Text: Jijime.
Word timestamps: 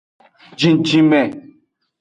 Jijime. 0.59 1.21